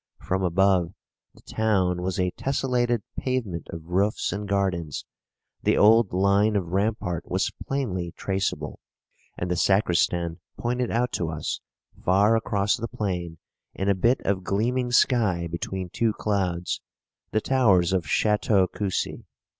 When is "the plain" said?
12.77-13.37